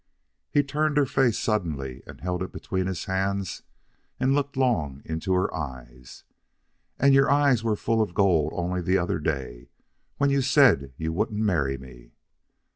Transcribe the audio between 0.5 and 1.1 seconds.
turned her